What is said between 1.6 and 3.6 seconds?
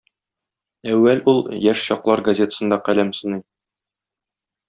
"Яшь чаклар" газетасында каләм сыный.